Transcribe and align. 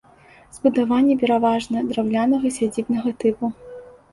Збудаванні 0.57 1.17
пераважна 1.25 1.77
драўлянага 1.91 2.53
сядзібнага 2.57 3.09
тыпу. 3.25 3.45